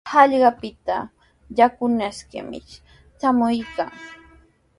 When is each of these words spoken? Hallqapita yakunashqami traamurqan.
Hallqapita 0.11 0.97
yakunashqami 1.57 2.59
traamurqan. 3.19 3.91